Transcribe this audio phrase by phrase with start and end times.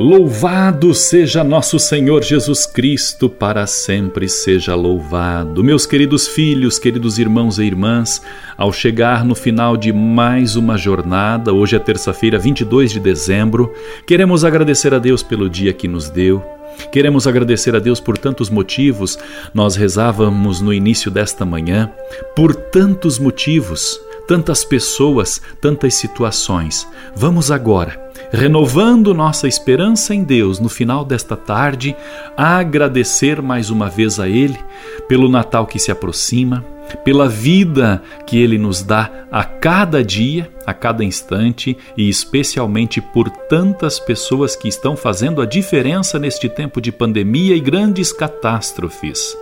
[0.00, 5.64] Louvado seja nosso Senhor Jesus Cristo, para sempre seja louvado.
[5.64, 8.22] Meus queridos filhos, queridos irmãos e irmãs,
[8.56, 13.74] ao chegar no final de mais uma jornada, hoje é terça-feira, 22 de dezembro,
[14.06, 16.44] queremos agradecer a Deus pelo dia que nos deu.
[16.92, 19.18] Queremos agradecer a Deus por tantos motivos.
[19.52, 21.90] Nós rezávamos no início desta manhã,
[22.36, 26.86] por tantos motivos, tantas pessoas, tantas situações.
[27.16, 31.96] Vamos agora renovando nossa esperança em Deus no final desta tarde,
[32.36, 34.58] agradecer mais uma vez a Ele
[35.08, 36.64] pelo Natal que se aproxima,
[37.04, 43.28] pela vida que Ele nos dá a cada dia, a cada instante e especialmente por
[43.28, 49.36] tantas pessoas que estão fazendo a diferença neste tempo de pandemia e grandes catástrofes.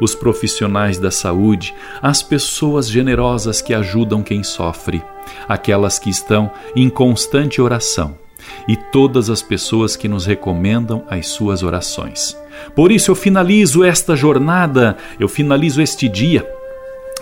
[0.00, 5.02] Os profissionais da saúde, as pessoas generosas que ajudam quem sofre,
[5.48, 8.21] aquelas que estão em constante oração
[8.68, 12.36] e todas as pessoas que nos recomendam as suas orações.
[12.74, 16.46] Por isso eu finalizo esta jornada, eu finalizo este dia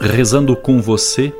[0.00, 1.32] rezando com você,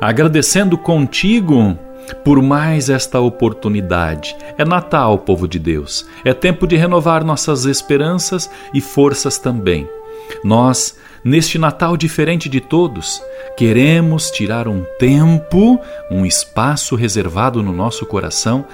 [0.00, 1.76] agradecendo contigo
[2.24, 4.36] por mais esta oportunidade.
[4.56, 6.06] É Natal, povo de Deus.
[6.24, 9.88] É tempo de renovar nossas esperanças e forças também.
[10.44, 13.20] Nós, neste Natal diferente de todos,
[13.56, 18.64] queremos tirar um tempo, um espaço reservado no nosso coração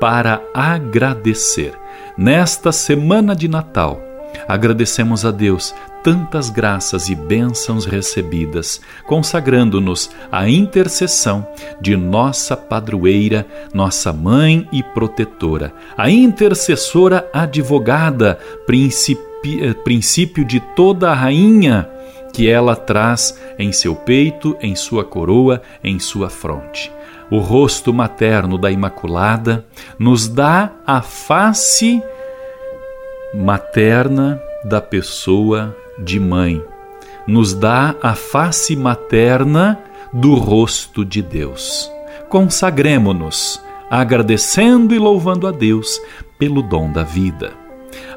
[0.00, 1.72] para agradecer.
[2.16, 4.00] Nesta semana de Natal,
[4.48, 11.46] agradecemos a Deus tantas graças e bênçãos recebidas, consagrando-nos à intercessão
[11.80, 13.44] de nossa padroeira,
[13.74, 18.38] nossa mãe e protetora, a intercessora advogada,
[18.68, 21.90] eh, princípio de toda a rainha
[22.32, 26.92] que ela traz em seu peito, em sua coroa, em sua fronte
[27.30, 29.66] o rosto materno da Imaculada,
[29.98, 32.02] nos dá a face
[33.34, 36.62] materna da pessoa de mãe,
[37.26, 39.78] nos dá a face materna
[40.12, 41.90] do rosto de Deus.
[42.28, 43.60] Consagremo-nos,
[43.90, 46.00] agradecendo e louvando a Deus
[46.38, 47.65] pelo dom da vida.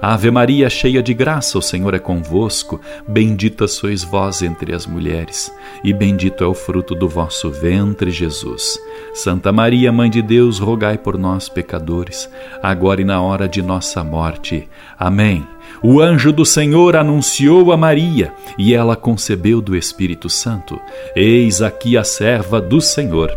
[0.01, 2.79] Ave Maria, cheia de graça, o Senhor é convosco.
[3.07, 5.53] Bendita sois vós entre as mulheres,
[5.83, 8.79] e bendito é o fruto do vosso ventre, Jesus.
[9.13, 12.29] Santa Maria, Mãe de Deus, rogai por nós, pecadores,
[12.63, 14.67] agora e na hora de nossa morte.
[14.97, 15.45] Amém.
[15.83, 20.79] O anjo do Senhor anunciou a Maria, e ela concebeu do Espírito Santo.
[21.15, 23.31] Eis aqui a serva do Senhor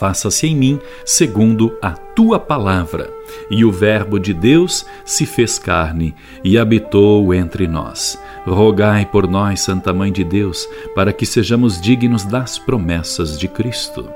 [0.00, 3.10] faça-se em mim segundo a tua palavra.
[3.50, 8.18] E o Verbo de Deus se fez carne e habitou entre nós.
[8.46, 14.10] Rogai por nós, Santa Mãe de Deus, para que sejamos dignos das promessas de Cristo.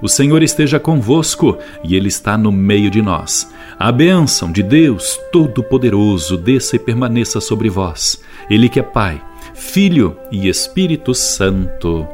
[0.00, 3.52] O Senhor esteja convosco e Ele está no meio de nós.
[3.78, 8.22] A bênção de Deus Todo-Poderoso desça e permaneça sobre vós.
[8.48, 9.22] Ele que é Pai,
[9.54, 12.08] Filho e Espírito Santo.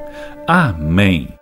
[0.44, 1.41] Amém.